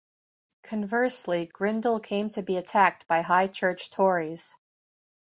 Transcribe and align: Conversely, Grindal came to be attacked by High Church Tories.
Conversely, 0.63 1.45
Grindal 1.53 2.01
came 2.03 2.29
to 2.29 2.41
be 2.41 2.57
attacked 2.57 3.05
by 3.05 3.21
High 3.21 3.45
Church 3.45 3.91
Tories. 3.91 4.55